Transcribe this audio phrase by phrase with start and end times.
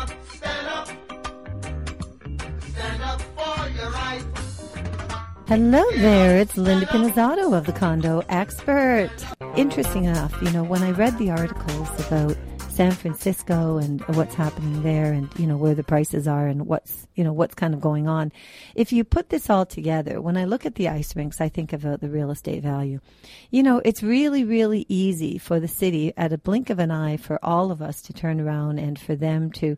[0.00, 0.88] up, stand up.
[2.72, 4.62] Stand up for your rights.
[5.46, 9.10] Hello there, it's Linda Pinizzotto of the Condo Expert.
[9.56, 12.36] Interesting enough, you know, when I read the articles about
[12.80, 17.06] San Francisco and what's happening there and, you know, where the prices are and what's,
[17.14, 18.32] you know, what's kind of going on.
[18.74, 21.74] If you put this all together, when I look at the ice rinks, I think
[21.74, 23.00] about the real estate value.
[23.50, 27.18] You know, it's really, really easy for the city at a blink of an eye
[27.18, 29.76] for all of us to turn around and for them to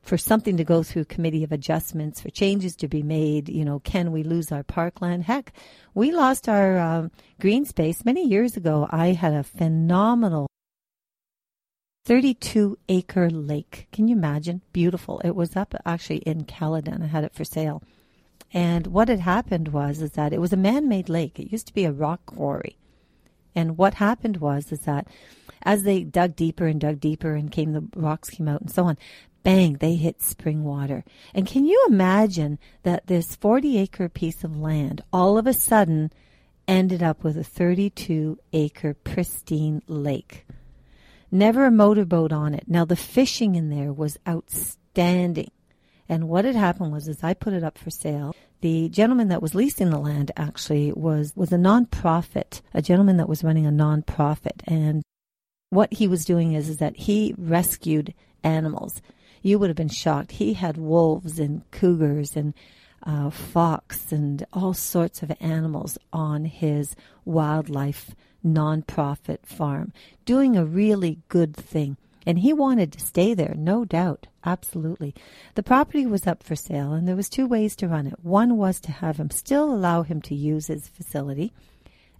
[0.00, 3.50] for something to go through committee of adjustments, for changes to be made.
[3.50, 5.24] You know, can we lose our parkland?
[5.24, 5.52] Heck,
[5.92, 8.88] we lost our um, green space many years ago.
[8.90, 10.48] I had a phenomenal
[12.04, 13.86] 32 acre lake.
[13.92, 14.60] Can you imagine?
[14.72, 15.20] Beautiful.
[15.24, 17.02] It was up actually in Caledon.
[17.02, 17.82] I had it for sale.
[18.52, 21.38] And what had happened was is that it was a man-made lake.
[21.38, 22.76] It used to be a rock quarry.
[23.54, 25.06] And what happened was is that
[25.62, 28.84] as they dug deeper and dug deeper and came the rocks came out and so
[28.84, 28.98] on,
[29.44, 31.04] bang, they hit spring water.
[31.34, 36.12] And can you imagine that this 40 acre piece of land all of a sudden
[36.66, 40.46] ended up with a 32 acre pristine lake?
[41.34, 42.64] Never a motorboat on it.
[42.68, 45.50] Now the fishing in there was outstanding.
[46.06, 48.36] And what had happened was, is I put it up for sale.
[48.60, 53.30] The gentleman that was leasing the land actually was was a nonprofit, a gentleman that
[53.30, 55.02] was running a nonprofit, and
[55.70, 58.12] what he was doing is, is that he rescued
[58.44, 59.00] animals.
[59.40, 60.32] You would have been shocked.
[60.32, 62.52] He had wolves and cougars and
[63.04, 66.94] uh, fox and all sorts of animals on his
[67.24, 68.14] wildlife
[68.44, 69.92] nonprofit farm,
[70.24, 71.96] doing a really good thing.
[72.24, 75.14] And he wanted to stay there, no doubt, absolutely.
[75.56, 78.14] The property was up for sale, and there was two ways to run it.
[78.22, 81.52] One was to have him still allow him to use his facility,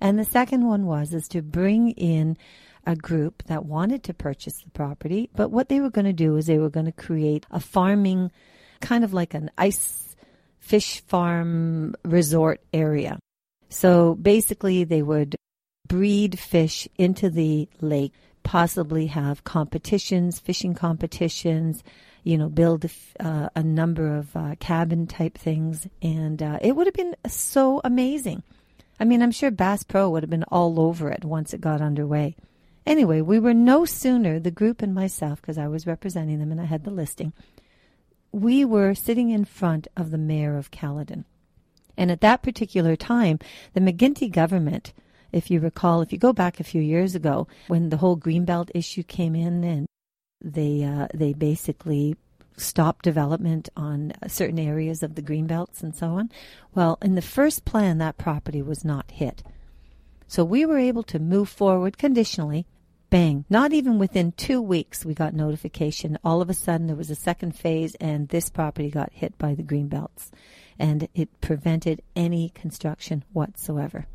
[0.00, 2.36] and the second one was is to bring in
[2.84, 6.36] a group that wanted to purchase the property, but what they were going to do
[6.36, 8.32] is they were going to create a farming,
[8.80, 10.16] kind of like an ice
[10.58, 13.18] fish farm resort area.
[13.68, 15.36] So basically, they would
[15.86, 18.12] breed fish into the lake,
[18.42, 21.82] possibly have competitions, fishing competitions,
[22.24, 22.86] you know, build
[23.20, 25.86] uh, a number of uh, cabin type things.
[26.00, 28.42] And uh, it would have been so amazing.
[29.00, 31.80] I mean, I'm sure Bass Pro would have been all over it once it got
[31.80, 32.36] underway.
[32.84, 36.60] Anyway, we were no sooner, the group and myself, because I was representing them and
[36.60, 37.32] I had the listing,
[38.32, 41.24] we were sitting in front of the mayor of Caledon.
[41.96, 43.38] And at that particular time,
[43.74, 44.92] the McGuinty government
[45.32, 48.70] if you recall, if you go back a few years ago, when the whole greenbelt
[48.74, 49.86] issue came in, and
[50.40, 52.16] they uh, they basically
[52.56, 56.30] stopped development on certain areas of the greenbelts and so on.
[56.74, 59.42] Well, in the first plan, that property was not hit,
[60.26, 62.66] so we were able to move forward conditionally.
[63.10, 63.44] Bang!
[63.50, 66.18] Not even within two weeks, we got notification.
[66.24, 69.54] All of a sudden, there was a second phase, and this property got hit by
[69.54, 70.30] the greenbelts,
[70.78, 74.06] and it prevented any construction whatsoever.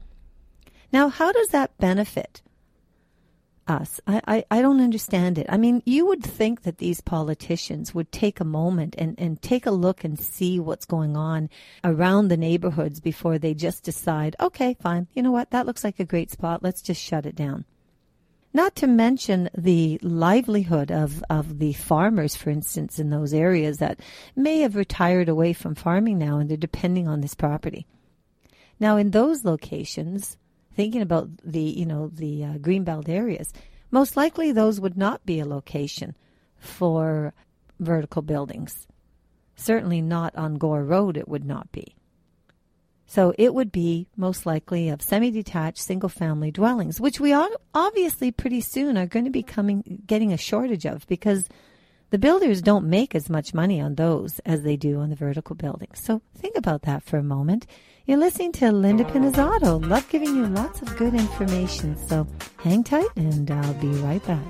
[0.92, 2.42] Now, how does that benefit
[3.68, 4.00] us?
[4.08, 5.46] I, I, I, don't understand it.
[5.50, 9.66] I mean, you would think that these politicians would take a moment and, and take
[9.66, 11.50] a look and see what's going on
[11.84, 16.00] around the neighborhoods before they just decide, okay, fine, you know what, that looks like
[16.00, 17.66] a great spot, let's just shut it down.
[18.54, 24.00] Not to mention the livelihood of, of the farmers, for instance, in those areas that
[24.36, 27.86] may have retired away from farming now and they're depending on this property.
[28.80, 30.38] Now, in those locations,
[30.78, 33.52] thinking about the you know the uh, greenbelt areas,
[33.92, 36.16] most likely those would not be a location
[36.58, 37.34] for
[37.80, 38.88] vertical buildings.
[39.56, 41.18] Certainly not on Gore Road.
[41.18, 41.96] It would not be.
[43.08, 47.34] So it would be most likely of semi-detached single-family dwellings, which we
[47.74, 51.48] obviously pretty soon are going to be coming getting a shortage of because
[52.10, 55.56] the builders don't make as much money on those as they do on the vertical
[55.56, 56.00] buildings.
[56.02, 57.68] So think about that for a moment.
[58.06, 59.86] You're listening to Linda Pinizzotto.
[59.86, 61.98] Love giving you lots of good information.
[62.08, 62.26] So
[62.58, 64.46] hang tight and I'll be right back.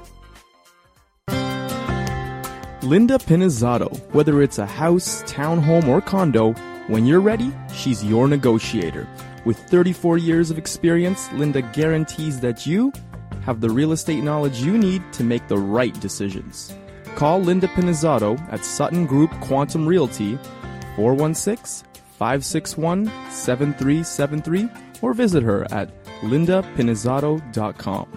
[2.83, 4.13] Linda Pinizzotto.
[4.13, 6.53] Whether it's a house, townhome, or condo,
[6.87, 9.07] when you're ready, she's your negotiator.
[9.45, 12.93] With 34 years of experience, Linda guarantees that you
[13.41, 16.73] have the real estate knowledge you need to make the right decisions.
[17.17, 20.37] Call Linda Pinizzotto at Sutton Group Quantum Realty
[20.95, 21.83] 416
[22.19, 24.69] 561 7373
[25.01, 25.89] or visit her at
[26.21, 28.07] lindapinizzotto.com.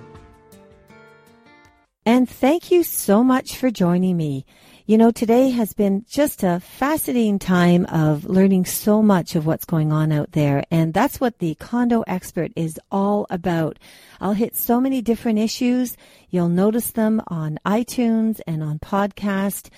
[2.04, 4.44] And thank you so much for joining me.
[4.90, 9.64] You know, today has been just a fascinating time of learning so much of what's
[9.64, 10.64] going on out there.
[10.68, 13.78] And that's what the condo expert is all about.
[14.20, 15.96] I'll hit so many different issues.
[16.30, 19.70] You'll notice them on iTunes and on podcast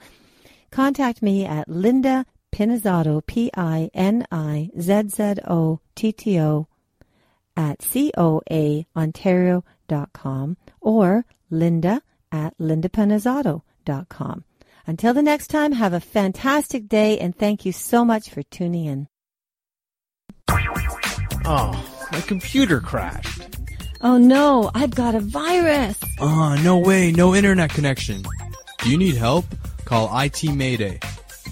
[0.69, 3.87] contact me at Linda Pinizzotto, P-I-N-I-Z-Z-O-T-T-O
[7.55, 12.01] at coaontario.com or linda
[12.31, 14.43] at lindapinizzotto.com.
[14.85, 18.85] Until the next time, have a fantastic day and thank you so much for tuning
[18.85, 19.07] in.
[21.49, 23.41] Oh, my computer crashed.
[24.01, 25.99] Oh no, I've got a virus.
[26.19, 28.23] Oh, no way, no internet connection.
[28.79, 29.45] Do you need help?
[29.85, 30.99] Call IT Mayday.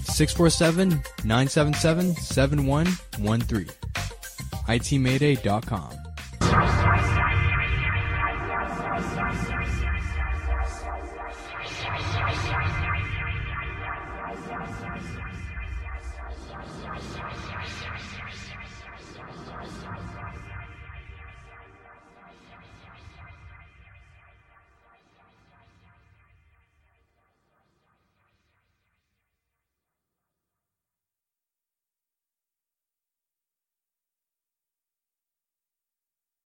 [0.02, 3.66] 647 977 7113.
[4.66, 6.05] ITMayday.com.